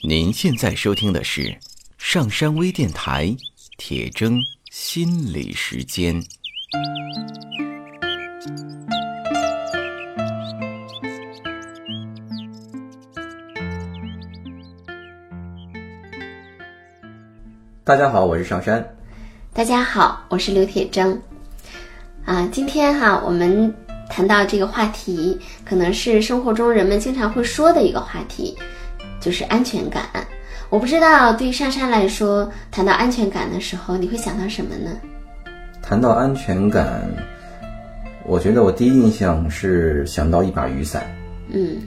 [0.00, 1.54] 您现在收听的是
[1.96, 3.36] 上山微电台
[3.76, 4.36] 铁铮
[4.70, 6.20] 心理时间。
[17.84, 18.96] 大家好，我是上山。
[19.52, 21.16] 大家好，我是刘铁铮。
[22.24, 23.72] 啊，今天哈，我们
[24.10, 28.56] 谈到这个话题，可能是生活中人们经常会说的一个话题，
[29.22, 30.02] 就是安全感。
[30.68, 34.90] 我不知道对于上山来说，谈到安全感的时候，你会想到什么呢？
[35.80, 37.02] 谈到安全感，
[38.24, 41.02] 我觉得我第一印象是想到一把雨伞，
[41.50, 41.80] 嗯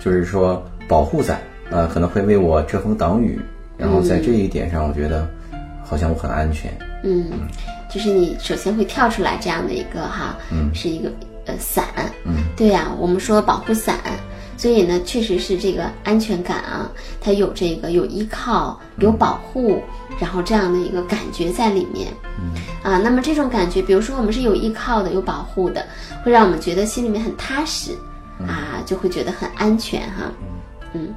[0.00, 3.40] 就是说保护伞，呃，可能会为我遮风挡雨。
[3.76, 5.28] 然后在这一点上，我觉得
[5.82, 6.72] 好像我很安全。
[7.02, 7.26] 嗯，
[7.90, 11.10] 就是你首先会跳出来这样的一个哈，嗯是一个
[11.46, 11.84] 呃伞，
[12.24, 13.96] 嗯，对呀、我们说保护伞，
[14.56, 16.90] 所以呢，确实是这个安全感啊，
[17.20, 19.82] 它有这个有依靠、有保护，
[20.18, 22.12] 然后这样的一个感觉在里面。
[22.38, 25.84] 嗯啊，那么这种感觉，比如说我们是有依靠的、有保护的，
[26.22, 27.92] 会让我们觉得心里面很踏实，
[28.40, 30.30] 啊，就会觉得很安全哈。
[30.92, 31.12] 嗯，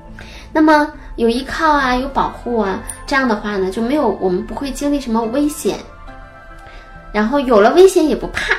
[0.51, 5.77] 那么有依靠啊，有保护啊，这样的话呢，就没有我们不会经历什么危险，
[7.11, 8.55] 然后有了危险也不怕，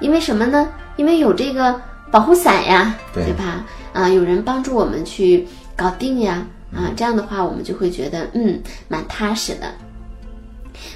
[0.00, 0.68] 因为什么呢？
[0.96, 1.80] 因为有这个
[2.12, 3.64] 保护伞呀，对吧？
[3.94, 9.72] 啊，有人帮助我们去搞定呀，啊，这样的话我们就会觉得嗯蛮踏实的。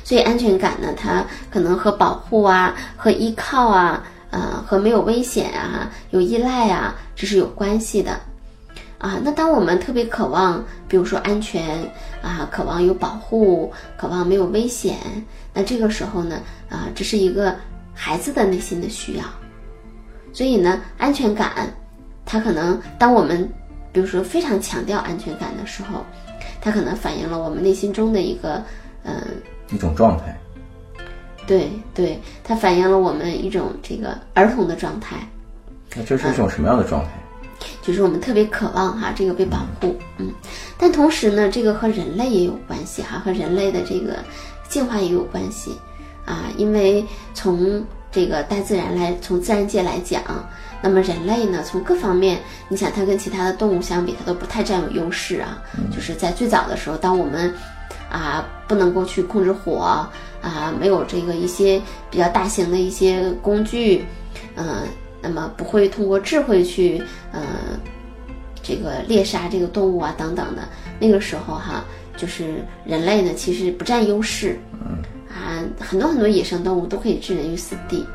[0.04, 8.12] 所以安全感呢，它可能和保护啊、和依靠啊、呃和没有危险啊、有依赖啊，这是有关系的。
[8.98, 11.78] 啊，那当我们特别渴望，比如说安全
[12.20, 14.98] 啊，渴望有保护，渴望没有危险，
[15.54, 17.54] 那这个时候呢，啊，这是一个
[17.94, 19.24] 孩子的内心的需要。
[20.36, 21.74] 所以呢，安全感，
[22.26, 23.50] 它可能当我们
[23.90, 26.04] 比如说非常强调安全感的时候，
[26.60, 28.62] 它可能反映了我们内心中的一个，
[29.04, 29.14] 嗯、
[29.72, 30.38] 一种状态。
[31.46, 35.16] 对对，它反映了我们一种这个儿童的状态。
[35.96, 37.10] 那这是一种什么样的状态？
[37.80, 40.30] 就是我们特别渴望哈这个被保护，嗯，
[40.76, 44.18] 但同时呢，这个和人类也有关系哈，和人类的这个
[44.68, 45.70] 进化也有关系
[46.26, 47.02] 啊，因为
[47.32, 47.82] 从
[48.16, 50.22] 这个大自然来，从自然界来讲，
[50.80, 55.62] 那么人类呢，从各方面，你想它跟其他的动物相比，它都不太占有优势啊，
[55.94, 57.52] 就是在最早的时候，当我们
[58.10, 59.76] 啊不能够去控制火
[60.40, 61.78] 啊，没有这个一些
[62.10, 64.06] 比较大型的一些工具，
[64.54, 64.88] 嗯、
[65.20, 67.02] 那么不会通过智慧去
[67.32, 67.42] 呃
[68.62, 70.66] 这个猎杀这个动物啊等等的，
[70.98, 71.84] 那个时候哈，
[72.16, 74.96] 就是人类呢其实不占优势，嗯。
[74.96, 75.15] 啊，
[75.80, 78.06] 很多很多野生动物都可以置人于死地，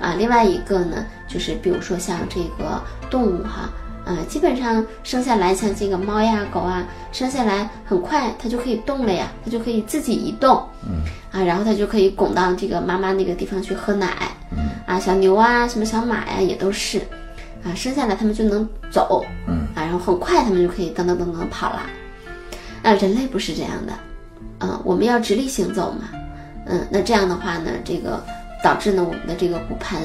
[0.00, 3.70] 啊，另外一个呢就是比如说像这个动物哈。
[4.04, 11.02] 呃，基本上生下来，像这个猫呀、狗啊，生下来很快它就可以动了呀，它就可以自己移动，嗯。
[11.30, 14.16] 啊，然后它就可以拱到这个妈妈那个地方去喝奶，
[14.50, 14.70] 嗯。
[14.86, 17.00] 啊，小牛啊，什么小马呀，也都是，
[17.62, 19.66] 啊，生下来它们就能走，嗯。
[19.74, 21.82] 啊，然后很快它们就可以噔噔噔噔跑了。
[22.82, 23.92] 啊人类不是这样的，
[24.60, 26.08] 嗯、我们要直立行走嘛，
[26.68, 28.22] 嗯，那这样的话呢，这个
[28.62, 29.98] 导致呢我们的这个骨盆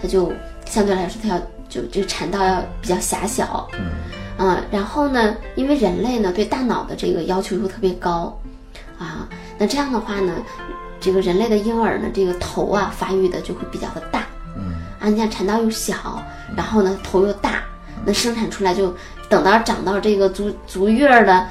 [0.00, 0.32] 它就
[0.64, 1.38] 相对来说它要
[1.68, 3.90] 就这个产道要比较狭小，嗯。
[4.36, 8.36] 嗯，然后呢，因为人类呢对大脑的这个要求又特别高，
[8.98, 10.32] 啊，那这样的话呢，
[10.98, 14.26] 这个人类的婴儿呢，这个头啊发育的就会比较的大，
[14.56, 14.74] 嗯。
[15.00, 16.20] 啊，你看产道又小，
[16.56, 17.62] 然后呢头又大，
[18.04, 18.92] 那生产出来就
[19.28, 21.46] 等到长到这个足足月儿的，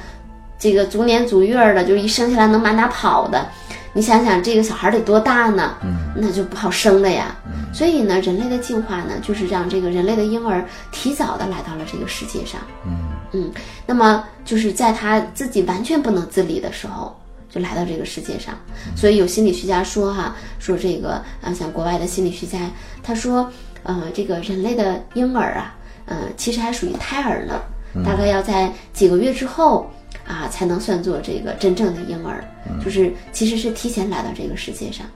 [0.58, 3.46] 这个足年足月儿的，就一生下来能满哪跑的，
[3.94, 5.76] 你想想这个小孩得多大呢？
[5.82, 7.34] 嗯那就不好生了呀。
[7.46, 12.60] 嗯所以呢，人类的进化呢，就是让这个人类的婴儿提早的来到了这个世界上。
[12.86, 12.92] 嗯
[13.32, 13.52] 嗯，
[13.84, 17.16] 那么就是在他自己完全不能自理的时候，
[17.50, 18.54] 就来到这个世界上。
[18.96, 22.58] 所以有心理学家说哈、说这个啊，像国外的心理学家，
[23.02, 23.50] 他说，
[23.82, 25.74] 呃，这个人类的婴儿啊，
[26.06, 27.60] 呃，其实还属于胎儿呢，
[28.04, 29.90] 大概要在几个月之后
[30.26, 32.42] 啊，才能算作这个真正的婴儿，
[32.84, 35.06] 就是其实是提前来到这个世界上。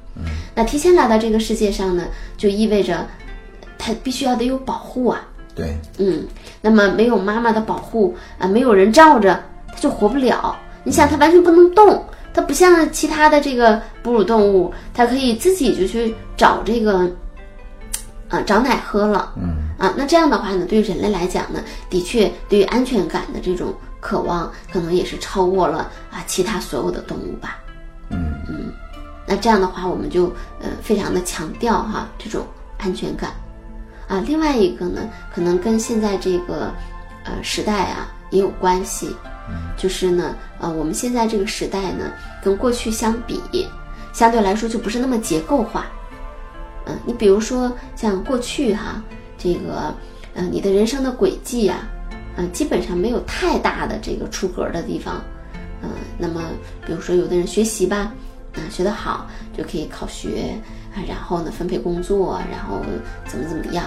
[0.54, 2.06] 那提前来到这个世界上呢，
[2.36, 3.06] 就意味着
[3.78, 5.26] 他必须要得有保护啊。
[5.54, 6.26] 对，嗯，
[6.60, 10.56] 那么没有妈妈的保护啊、没有人罩着，他就活不了。
[10.84, 17.10] 你想，他完全不能动，他不像其他的这个哺乳动物，它可以自己就去找这个，
[18.28, 19.32] 啊、找奶喝了。
[19.36, 27.58] 嗯啊，那这样的话呢，对于人类来讲呢，的确对于安全感的这种渴望，可能也是超过了啊其他所有的动物吧。
[28.10, 28.72] 嗯
[29.26, 30.26] 那这样的话，我们就
[30.60, 32.46] 呃非常的强调哈这种
[32.78, 33.30] 安全感
[34.08, 34.24] 啊。
[34.26, 36.72] 另外一个呢，可能跟现在这个
[37.24, 39.14] 呃时代啊也有关系
[39.76, 42.10] 就是呢，呃，我们现在这个时代呢，
[42.42, 43.68] 跟过去相比，
[44.14, 45.86] 相对来说就不是那么结构化。
[46.86, 49.02] 嗯，你比如说像过去哈，
[49.36, 49.94] 这个，
[50.34, 51.86] 嗯，你的人生的轨迹呀，
[52.38, 55.20] 嗯，基本上没有太大的这个出格的地方。
[55.82, 56.40] 嗯，那么
[56.86, 58.12] 比如说有的人学习吧，
[58.54, 60.54] 啊，学得好就可以考学。
[60.94, 62.80] 啊，然后呢，分配工作，然后
[63.26, 63.84] 怎么怎么样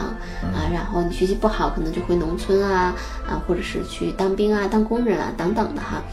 [0.53, 0.69] 啊？
[0.71, 2.93] 然后你学习不好，可能就回农村啊，
[3.27, 6.03] 啊，或者是去当兵啊、当工人啊等等的哈。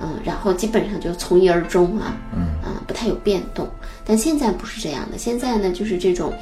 [0.00, 3.68] 嗯，然后基本上就从一而终啊，嗯啊，不太有变动。
[4.04, 6.32] 但现在不是这样的，现在呢，就是这种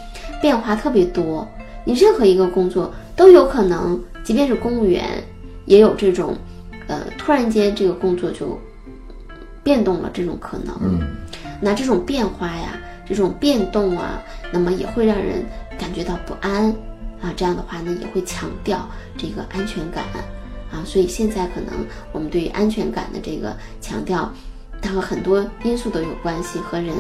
[0.41, 1.47] 变化特别多。
[1.85, 5.23] 你任何一个工作都有可能，即便是公务员，
[5.67, 6.37] 也有这种，
[6.87, 8.59] 呃，突然间这个工作就
[9.63, 10.75] 变动了这种可能。
[10.83, 11.01] 嗯，
[11.61, 12.79] 那这种变化呀。
[13.07, 14.19] 这种变动啊，
[14.51, 15.45] 那么也会让人
[15.79, 16.71] 感觉到不安
[17.21, 17.31] 啊。
[17.37, 18.89] 这样的话呢，也会强调
[19.19, 20.05] 这个安全感
[20.73, 20.81] 啊。
[20.87, 24.33] 所以现在可能我们对于安全感的这个强调，
[24.81, 26.95] 它和很多因素都有关系，和人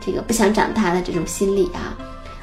[0.00, 1.98] 这个不想长大的这种心理啊，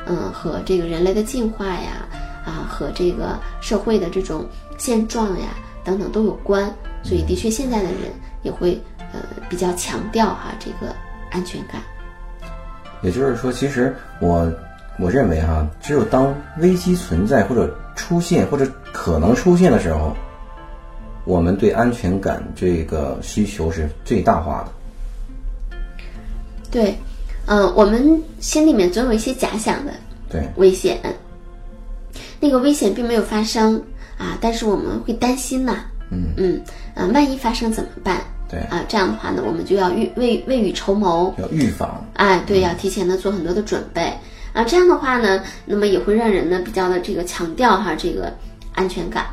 [0.07, 2.06] 嗯，和这个人类的进化呀，
[2.46, 4.46] 啊，和这个社会的这种
[4.78, 5.48] 现状呀
[5.84, 6.74] 等等都有关。
[7.04, 8.12] 所以的确，现在的人
[8.44, 9.20] 也会呃
[9.50, 10.94] 比较强调哈这个
[11.32, 11.82] 安全感。
[13.02, 14.52] 也就是说，其实我
[14.98, 20.16] 我认为哈，只有当危机存在或者出现或者可能出现的时候，
[21.26, 25.78] 我们对安全感这个需求是最大化的。
[26.72, 26.98] 对，
[27.46, 29.94] 嗯，我们心里面总有一些假想的
[30.30, 31.00] 对危险，
[32.40, 33.82] 那个危险并没有发生
[34.18, 35.78] 啊，但是我们会担心呐，
[36.12, 36.34] 嗯。
[36.38, 36.62] 嗯，
[36.94, 38.22] 啊，万一发生怎么办？
[38.50, 38.60] 对。
[38.70, 42.06] 啊，这样的话呢，我们就要预未未雨绸缪，要预防。
[42.14, 44.14] 哎，对，要提前的做很多的准备。
[44.54, 44.64] 啊。
[44.64, 48.34] 这样的话呢，那么也会让人呢比较的这个强调哈这个
[48.74, 49.26] 安全感。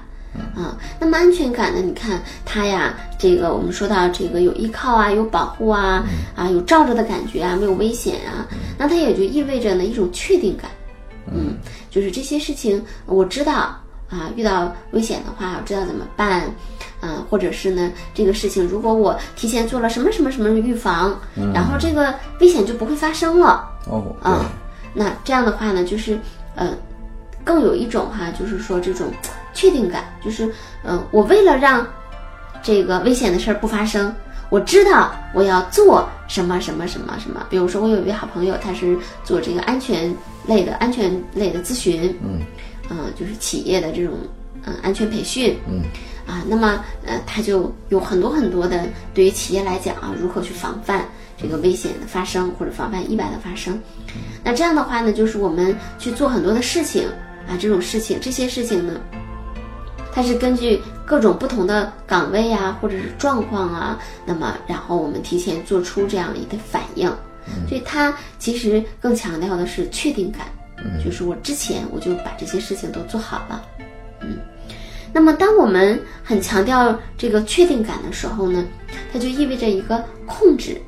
[0.56, 0.78] 啊。
[0.98, 6.04] 那么安全感呢，你看它呀，这个我们说到这个有依靠啊，有保护啊，
[6.34, 10.70] 啊有罩着的感觉啊，没有危险啊，那它也就意味着呢一种确定感，
[11.30, 11.54] 嗯，
[11.92, 13.52] 就是这些事情我知道
[14.08, 16.50] 啊，遇到危险的话，我知道怎么办。
[17.04, 21.18] 嗯，或者是呢，这个事情如果我提前做了什么什么什么预防，
[21.52, 23.68] 然后这个危险就不会发生了。
[23.90, 24.46] 哦，啊，
[24.94, 26.16] 那这样的话呢，就是
[26.54, 26.72] 呃，
[27.42, 29.08] 更有一种哈，就是说这种
[29.52, 30.48] 确定感，就是
[30.84, 31.84] 嗯，我为了让
[32.62, 34.14] 这个危险的事儿不发生，
[34.48, 37.44] 我知道我要做什么什么什么什么。
[37.50, 40.14] 比如说，我有一位好朋友，他是做这个安全
[40.46, 42.40] 类的、安全类的咨询，嗯，
[42.90, 44.14] 嗯，就是企业的这种
[44.64, 45.82] 嗯安全培训，嗯。
[46.24, 51.04] 啊，那么呃，他就有很多很多的，对于企业来讲啊，如何去防范
[51.36, 53.76] 这个危险的发生或者防范意外的发生？
[54.44, 57.08] 那这样的话呢，就是我们去做很多的事情
[57.48, 59.00] 啊，这种事情，这些事情呢，
[60.12, 67.12] 它是根据各种不同的岗位啊，或者是状况啊，那么然后我们提前做出这样一个反应，
[67.68, 70.46] 所以他其实更强调的是确定感，
[71.04, 73.64] 就是我之前我就把这些事情都做好了，
[74.20, 74.38] 嗯。
[75.14, 78.64] 那么，当我们很强调这个确定感的时候呢，
[79.12, 80.80] 它就意味着一个控制，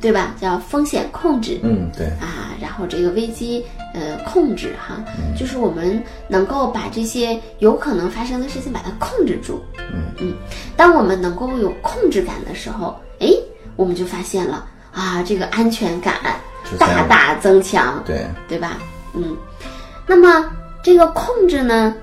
[0.00, 0.34] 对吧？
[0.40, 1.60] 叫风险控制。
[1.62, 2.06] 嗯，对。
[2.20, 3.64] 啊，然后这个危机
[3.94, 5.04] 呃控制哈，
[5.38, 9.62] 就是我们能够把这些有可能发生的事情把它控制住。
[9.78, 10.34] 嗯嗯，
[10.76, 13.28] 当我们能够有控制感的时候，哎，
[13.76, 16.14] 我们就发现了啊，这个安全感
[16.78, 18.02] 大大增强。
[18.06, 18.78] 对，对吧？
[19.12, 19.36] 嗯，
[20.06, 20.50] 那么
[20.82, 21.94] 这个控制呢？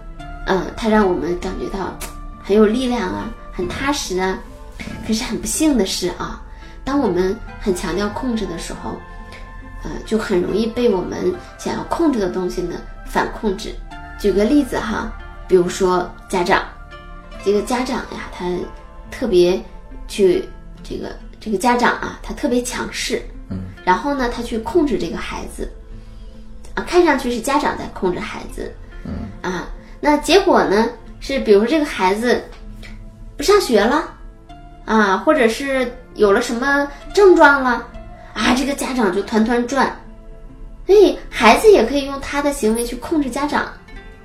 [0.47, 1.97] 嗯，它让我们感觉到
[2.43, 4.37] 很有力量啊，很踏实啊。
[5.07, 6.41] 可是很不幸的是啊，
[6.83, 8.99] 当我们很强调控制的时候，
[9.83, 13.75] 呃，就很容易被我们想要控制的东西呢反控制。
[14.19, 15.11] 举个例子哈，
[15.47, 16.63] 比如说家长，
[17.43, 18.45] 这个家长呀，他
[19.11, 19.63] 特别
[20.07, 20.49] 去
[20.83, 25.69] 这个这个家长啊，他特别强势，嗯，然后呢，他去控制这个孩子，
[26.75, 29.67] 啊，看上去是家长在控制孩子，嗯，啊。
[29.99, 30.87] 那结果呢？
[31.23, 32.43] 是比如说这个孩子
[33.37, 34.11] 不上学了，
[34.85, 37.87] 啊，或者是有了什么症状了，
[38.33, 39.95] 啊，这个家长就团团转。
[40.87, 43.65] 所以孩子也可以用他的行为去控制家长，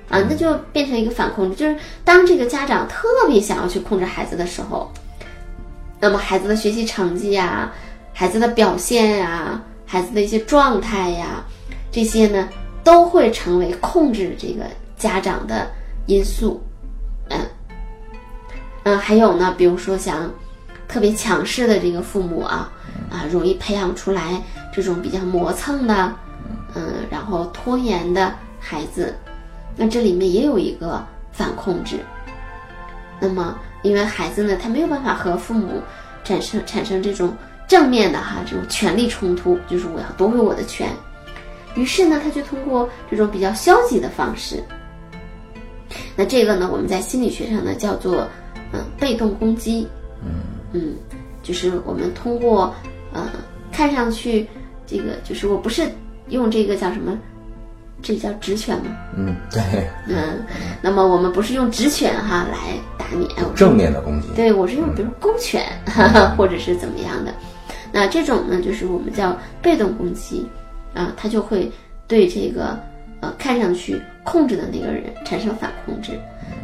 [0.09, 1.55] 啊，那就变成一个反控制。
[1.55, 4.91] 就是当这个家长特别想要去控制孩子的时候，
[5.99, 7.71] 那么孩子的学习成绩呀、
[8.13, 11.43] 孩子的表现呀、孩子的一些状态呀，
[11.91, 12.49] 这些呢
[12.83, 14.65] 都会成为控制这个。
[14.97, 15.69] 家长的
[16.07, 16.59] 因素，
[17.29, 17.39] 嗯，
[18.81, 20.27] 嗯，还有呢，比如说像
[20.87, 22.71] 特别强势的这个父母啊，
[23.11, 24.41] 啊，容易培养出来
[24.73, 26.11] 这种比较磨蹭的，
[26.73, 29.15] 嗯，然后拖延的孩子，
[29.75, 31.99] 那这里面也有一个反控制。
[33.19, 33.55] 那么，
[33.87, 35.81] 因为孩子呢，他没有办法和父母
[36.23, 37.33] 产生产生这种
[37.67, 40.89] 正面的哈这种权力冲突，就是我要夺回我的权。
[41.75, 44.61] 于是呢，他就通过这种比较消极的方式。
[46.15, 48.27] 那这个呢，我们在心理学上呢叫做
[48.73, 49.87] 嗯被动攻击。
[50.25, 50.41] 嗯
[50.73, 50.95] 嗯，
[51.43, 52.73] 就是我们通过
[53.13, 53.29] 呃
[53.71, 54.45] 看上去
[54.85, 55.89] 这个就是我不是
[56.29, 57.17] 用这个叫什么，
[58.07, 58.85] 这叫职权吗？
[59.17, 59.61] 嗯，对，
[60.07, 60.41] 嗯，
[60.81, 62.57] 那么我们不是用职权哈来
[62.97, 64.29] 打你，正面的攻击。
[64.33, 67.33] 对我是用比如公权，哈哈， 或者是怎么样的。
[67.91, 70.47] 那这种呢，就是我们叫被动攻击
[70.93, 71.69] 啊，它就会
[72.07, 72.79] 对这个
[73.19, 76.11] 呃看上去控制的那个人产生反控制。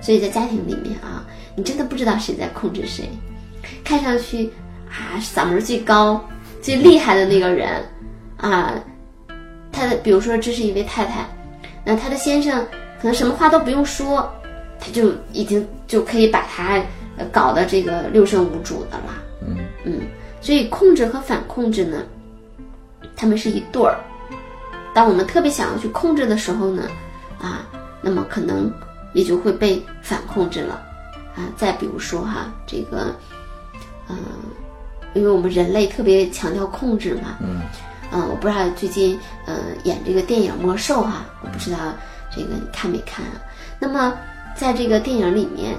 [0.01, 1.25] 所以在家庭里面啊，
[1.57, 3.09] 你真的不知道谁在控制谁。
[3.83, 4.49] 看上去
[4.89, 6.23] 啊嗓门最高、
[6.61, 7.83] 最厉害的那个人
[8.37, 8.73] 啊，
[9.73, 11.27] 他的比如说这是一位太太，
[11.83, 12.65] 那他的先生
[13.01, 14.31] 可能什么话都不用说，
[14.79, 16.81] 他就已经就可以把他
[17.17, 19.15] 呃搞得这个六神无主的了。
[19.45, 20.01] 嗯嗯，
[20.39, 22.03] 所以控制和反控制呢，
[23.15, 23.99] 他们是一对儿。
[24.93, 26.83] 当我们特别想要去控制的时候呢，
[27.41, 27.67] 啊，
[27.99, 28.71] 那么可能
[29.13, 30.81] 也就会被反控制了。
[31.35, 33.07] 啊，再比如说哈，这个，
[34.07, 34.15] 嗯、
[35.15, 37.61] 因为我们人类特别强调控制嘛，嗯
[38.13, 39.55] 嗯，我不知道最近呃
[39.85, 41.79] 演这个电影《魔兽》哈，我不知道
[42.31, 43.41] 这个你看没看啊？
[43.79, 44.13] 那么
[44.55, 45.75] 在这个电影里面，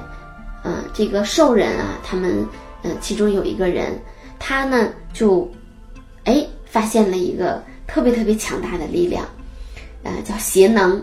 [0.65, 2.45] 嗯、这个兽人啊，他们
[2.83, 3.97] 呃其中有一个人，
[4.39, 5.49] 他呢就
[6.25, 9.25] 哎发现了一个特别特别强大的力量，
[10.03, 10.99] 呃叫邪能，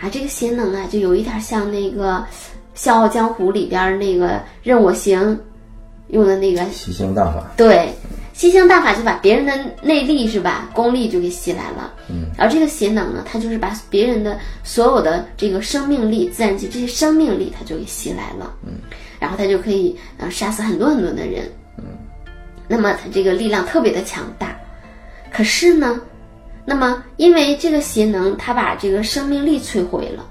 [0.00, 2.18] 啊这个邪能啊就有一点像那个
[2.74, 5.36] 《笑傲江湖》里边儿那个任我行
[6.08, 7.44] 用的那个吸星大法。
[7.56, 7.92] 对，
[8.38, 9.52] 吸星大法就把别人的
[9.82, 11.92] 内力是吧，功力就给吸来了。
[12.08, 18.54] 嗯，而这个邪能呢，它就是把别人的所有的这个生命力、自然界这些生命力，它就给吸来了。
[18.64, 18.74] 嗯，
[19.18, 21.50] 然后它就可以呃杀死很多很多的人。
[21.78, 21.84] 嗯，
[22.68, 24.56] 那么它这个力量特别的强大。
[25.32, 26.00] 可是呢，
[26.64, 30.24] 那么因为这个邪能，它把这个生命力摧毁了，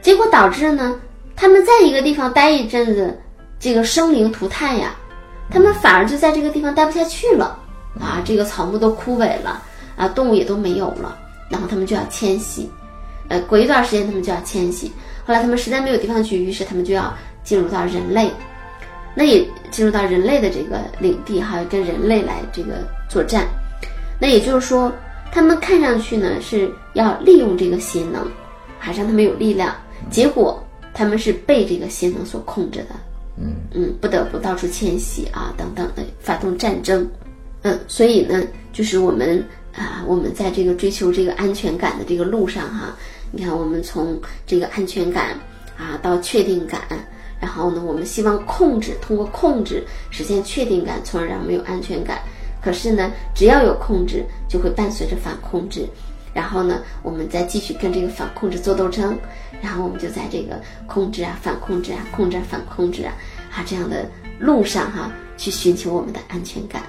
[0.00, 1.00] 结果导致呢，
[1.34, 3.18] 他们在一个地方待一阵子，
[3.58, 4.94] 这个生灵涂炭呀。
[5.50, 7.58] 他们反而就在这个地方待不下去了
[8.00, 8.22] 啊！
[8.24, 9.62] 这个草木都枯萎了
[9.96, 12.70] 啊，动物也都没有了，然后他们就要迁徙，
[13.28, 14.92] 呃，过一段时间他们就要迁徙。
[15.26, 18.30] 后来他们实在没有地方去，于是他们就要进入到人类，
[19.14, 22.74] 那也进入到人类的这个领地哈，跟人类来这个
[23.08, 23.44] 作战。
[24.20, 24.92] 那也就是说，
[25.32, 28.24] 他们看上去呢是要利用这个邪能，
[28.78, 29.74] 还让他们有力量，
[30.10, 30.64] 结果
[30.94, 32.94] 他们是被这个邪能所控制的。
[33.36, 37.08] 嗯嗯，不得不到处迁徙啊，等等的发动战争，
[37.62, 39.42] 嗯，所以呢，就是我们
[39.74, 42.96] 啊，我们在这个追求这个安全感的这个路上哈，
[43.30, 45.38] 你看我们从这个安全感
[45.78, 46.82] 啊到确定感，
[47.40, 52.18] 然后呢，我们希望控制，通过控制实现确定感，从而让我们有安全感。
[52.62, 55.88] 可是呢，只要有控制，就会伴随着反控制，
[56.32, 59.16] 然后呢，我们再继续跟这个反控制做斗争，
[59.60, 63.12] 然后我们就在这个控制啊、反控制啊、控制啊反控制啊
[63.50, 64.06] 啊这样的
[64.38, 66.82] 路上哈、去寻求我们的安全感。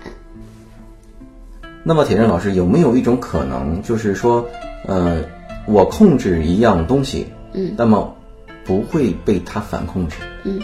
[1.83, 4.48] 那么铁正老师有没有一种可能，就是说，
[4.86, 5.24] 呃，
[5.65, 8.15] 我控制一样东西，嗯，那么
[8.63, 10.17] 不会被它反控制？
[10.43, 10.62] 嗯，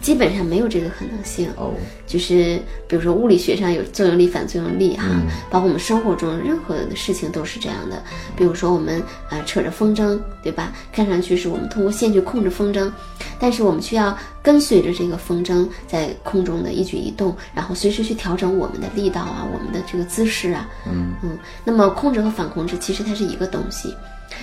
[0.00, 1.48] 基本上没有这个可能性。
[1.56, 1.72] 哦，
[2.06, 8.02] 就是比如说物理学上有作用力、反作用力哈，嗯包括我们生活中任何的事情都是这样的。
[8.36, 10.72] 比如说我们呃扯着风筝，对吧？
[10.92, 12.90] 看上去是我们通过线去控制风筝，
[13.38, 20.68] 但是我们却要跟随着这个风筝在空中的一举一动，然后随时去调整我们的力道啊，我们的这个姿势啊。
[20.86, 23.94] 嗯嗯，那么控制和反控制其实它是一个东西。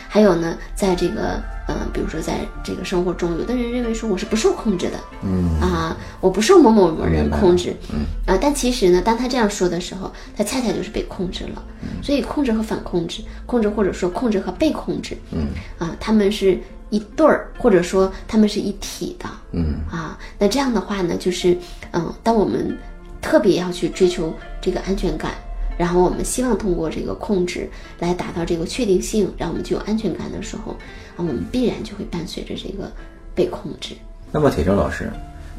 [0.07, 5.59] 还有呢，在这个呃，比如说在这个生活中，有的人认为说我是不受控制的，嗯。
[5.59, 8.05] 啊，我不受某某某人控制，嗯。
[8.25, 11.63] 啊，但其实呢，当他这样说的时候，他恰恰就是被控制了。
[11.81, 12.03] 嗯。
[12.03, 15.47] 所以控制和反控制，控制或者说控制和被控制，嗯。
[15.77, 16.57] 啊，他们是
[16.89, 19.29] 一对儿，或者说他们是一体的。
[19.51, 19.75] 嗯。
[19.91, 21.57] 啊，那这样的话呢，就是
[21.91, 22.77] 嗯，当我们
[23.21, 25.31] 特别要去追求这个安全感，
[25.77, 27.69] 然后我们希望通过这个控制
[27.99, 32.91] 来达到这个确定性，让我们具有安全感的时候，啊，我们必然就会伴随着这个
[33.35, 33.95] 被控制。
[34.31, 35.09] 那么铁铮老师，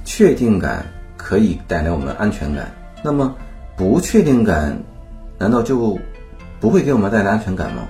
[0.04, 0.84] 确定感
[1.16, 2.70] 可以带来我们安全感，
[3.02, 3.34] 那么
[3.76, 4.76] 不确定感
[5.38, 5.98] 难道就
[6.60, 7.88] 不会给我们带来安全感吗？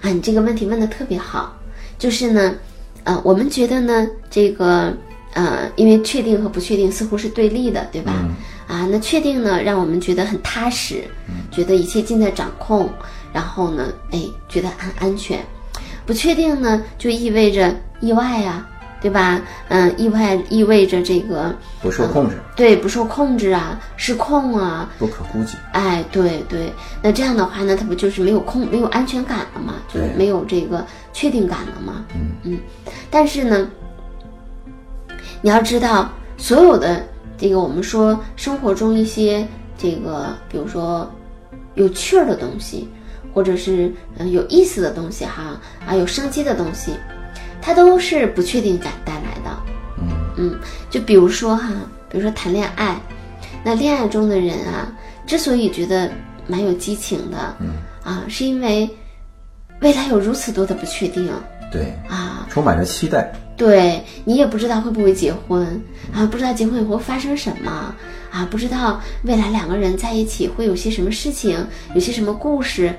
[0.00, 1.52] 啊，你这个问题问的特别好，
[1.98, 2.54] 就是呢，
[3.02, 4.96] 呃，我们觉得呢，这个
[5.34, 8.24] 呃，因为确定和不确定似乎是对立的，对吧？
[8.68, 11.02] 啊，那确定呢，让我们觉得很踏实，
[11.50, 12.88] 觉得一切尽在掌控，
[13.32, 15.40] 然后呢，哎，觉得很安全。
[16.04, 18.66] 不确定呢，就意味着意外呀、
[19.00, 19.40] 对吧？
[19.68, 25.56] 嗯，意外意味着这个不受控制，对不受控制啊，失控啊，不可估计。
[25.72, 26.70] 哎，对对，
[27.02, 29.74] 那这样的话呢，它不就是没有控、没有安全感了吗？
[29.88, 32.04] 就是对没有这个确定感了吗？
[32.14, 32.58] 嗯嗯，
[33.10, 33.70] 但是呢，
[35.40, 37.06] 你要知道，所有的
[37.38, 39.46] 这个我们说生活中一些
[39.78, 41.08] 这个，比如说
[41.74, 42.88] 有趣儿的东西，
[43.32, 46.92] 或者是嗯、呃有意思的东西哈啊有生机的东西，
[47.62, 49.50] 它都是不确定感带来的。
[50.00, 50.58] 嗯嗯，
[50.90, 51.72] 就比如说哈，
[52.10, 53.00] 比如说谈恋爱，
[53.64, 54.92] 那恋爱中的人啊，
[55.26, 56.10] 之所以觉得
[56.46, 57.68] 蛮有激情的，嗯
[58.02, 58.88] 啊，是因为
[59.80, 61.30] 未来有如此多的不确定
[61.70, 63.32] 对，啊，充满着期待。
[63.56, 65.66] 对你也不知道会不会结婚
[66.12, 67.92] 啊，不知道结婚以后发生什么
[68.30, 72.94] 啊，不知道未来两个人在一起会有些什么事情，有些什么故事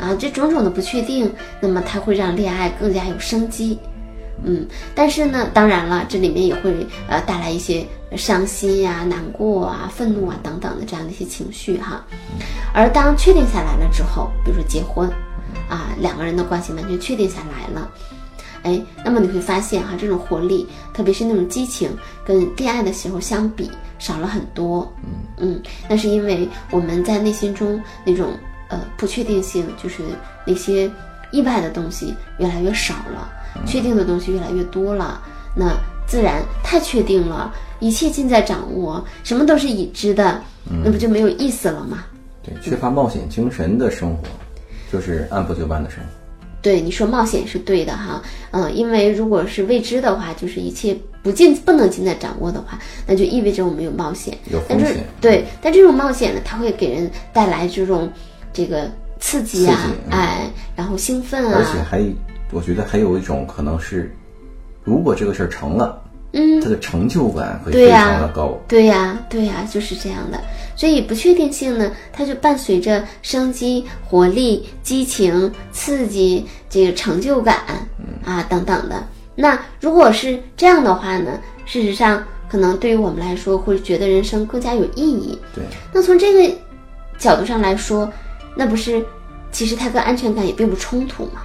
[0.00, 3.78] 啊，这种种的不确定，那么它会让恋爱更加有生机。
[4.44, 7.84] 嗯，但是呢，当然了，这里面也会呃带来一些
[8.16, 12.02] 伤心呀、难过啊、愤怒啊等等的这样的一些情绪哈。
[12.72, 15.10] 而当确定下来了之后，比如说结婚，
[15.68, 17.90] 啊，两个人的关系完全确定下来了，
[18.68, 21.90] 哎，那么你会发现哈，这种活力，特别是那种激情，
[22.22, 24.92] 跟恋爱的时候相比少了很多。
[25.38, 28.32] 嗯那是因为我们在内心中那种
[28.68, 30.02] 呃不确定性，就是
[30.46, 30.90] 那些
[31.30, 33.30] 意外的东西越来越少了，
[33.66, 35.22] 确定的东西越来越多了，
[35.56, 35.72] 那
[36.06, 40.42] 自然太确定了，一切尽在掌握，什么都是已知的，
[40.84, 42.04] 那不就没有意思了吗？
[42.42, 44.22] 对，缺乏冒险精神的生活，
[44.92, 46.10] 就是按部就班的生活。
[46.68, 54.60] 对你说冒险是对的哈，嗯，因为如果是未知的话，就是一切不尽不能尽在掌握的话，那就意味着我们有冒险，有。
[54.68, 58.12] 风险对，但这种冒险呢，它会给人带来这种
[58.52, 58.86] 这个
[59.18, 62.04] 刺激啊，刺激嗯哎，然后兴奋啊，而且还，
[62.52, 64.14] 我觉得还有一种可能是，
[64.84, 65.98] 如果这个事儿成了，
[66.32, 68.58] 嗯，他的成就感会非常的高。
[68.68, 70.38] 对呀，对呀，就是这样的。
[70.76, 77.56] 所以不确定性呢，它就伴随着生机、活力、激情、刺激、这个成就感
[78.24, 79.02] 啊等等的。
[79.34, 85.38] 那如果是这样的话呢，事实上可能对于我们来说，会觉得人生更加有意义。
[85.54, 86.54] 对，那从这个
[87.18, 88.08] 角度上来说，
[88.54, 89.04] 那不是
[89.50, 91.42] 其实它跟安全感也并不冲突嘛？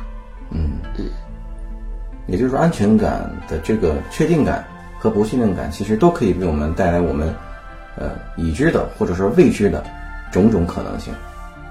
[2.28, 4.66] 也就是说，安全感的这个确定感
[5.04, 7.36] 和不信任感，其实都可以为我们带来我们
[7.98, 9.84] 呃已知的或者说未知的
[10.32, 11.14] 种种可能性。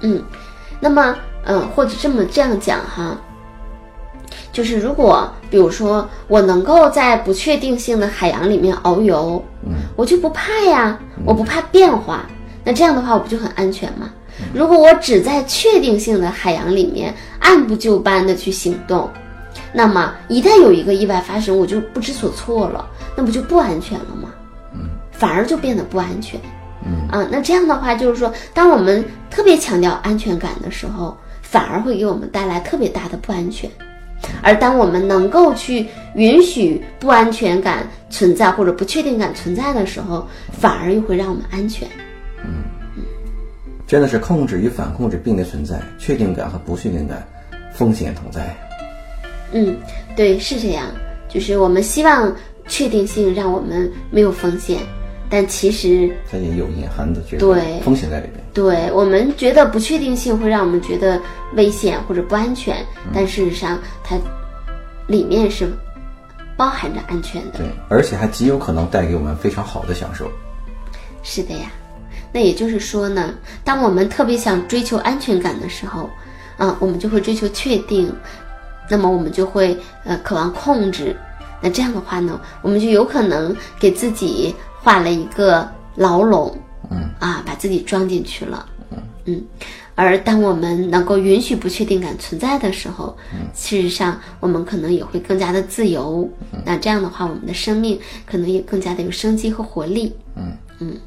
[0.01, 0.21] 嗯，
[0.79, 1.15] 那么，
[1.45, 3.17] 嗯，或者这么这样讲哈，
[4.51, 12.27] 就是如果比如说我能够在不确定性的海洋里面遨游，嗯，我就不怕呀，我不怕变化，
[12.63, 14.11] 那这样的话我不就很安全吗？
[14.53, 19.09] 如果我只在确定性的海洋里面按部就班的去行动，
[19.73, 24.29] 那么一旦有一个意外发生，我就不知所措了，那不就不安全了吗？
[24.73, 26.39] 嗯，反而就变得不安全。
[26.85, 33.69] 嗯啊，那这样的话就是说，当我们特别强调安全感的时候，反而会给我们带来特别大的不安全。
[34.41, 41.87] 而当我们能够去允许不安全感存在或者不确定感存在的时候，反而又会让我们安全。
[42.45, 42.63] 嗯
[43.85, 47.25] 真的是控制与反控制并列存在，确定感和不确定感
[47.73, 48.55] 风险同在。
[49.53, 49.77] 嗯，
[50.15, 50.87] 对，是这样。
[51.29, 52.35] 就是我们希望
[52.67, 54.79] 确定性让我们没有风险，
[55.29, 58.43] 但其实它也有隐含的这个对风险在里面。
[58.53, 61.19] 对我们觉得不确定性会让我们觉得
[61.55, 64.15] 危险或者不安全，但事实上它
[65.07, 65.67] 里面是
[66.55, 67.57] 包含着安全的。
[67.57, 70.29] 对，而且还极有可能带给我们非常好的享受。
[71.23, 71.71] 是的呀，
[72.31, 76.07] 那也就是说呢，当我们特别想追求安全感的时候，
[76.57, 78.13] 啊，我们就会追求确定，
[78.89, 81.15] 那么我们就会呃渴望控制，
[81.61, 86.55] 那这样的话呢，我们就有可能给自己画了一个牢笼，
[86.91, 88.65] 嗯啊，把自己装进去了，
[89.25, 89.43] 嗯。
[89.95, 93.15] 而当我们能够允许不确定感存在的时候，
[93.53, 96.27] 事实上我们可能也会更加的自由。
[96.65, 100.11] 那这样的话，我们的生命可能也更加的有生机和活力。
[100.35, 100.97] 嗯嗯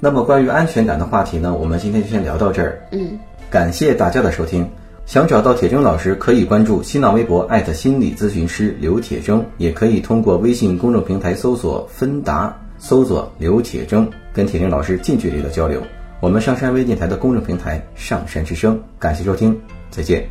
[0.00, 2.80] 那么关于安全感的话题呢，我们今天就先聊到这儿。
[2.92, 3.18] 嗯，
[3.50, 4.66] 感谢大家的收听。
[5.04, 15.82] 想找到铁铮老师，可以关注新浪微博艾特心理咨询师刘铁铮，也可以通过微信公众平台搜索“芬达”，搜索刘铁铮，跟铁铮老师近距离的交流。
[16.20, 19.60] 我们上山微电台的公众平台“上山之声”，感谢收听，
[19.90, 20.26] 再见。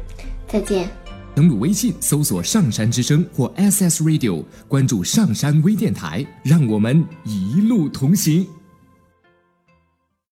[0.48, 0.88] 再见。
[1.36, 8.48] 登录微信搜索“上山之声”或 SS Radio，关注上山微电台，让我们一路同行。